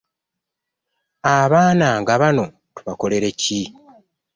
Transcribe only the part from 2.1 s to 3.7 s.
bano tubakolere ki?